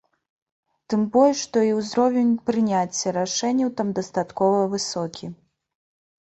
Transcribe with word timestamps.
Тым 0.93 1.01
больш, 1.15 1.37
што 1.47 1.57
і 1.67 1.69
ўзровень 1.79 2.31
прыняцця 2.51 3.13
рашэнняў 3.19 3.69
там 3.83 3.93
дастаткова 4.01 4.65
высокі. 4.73 5.31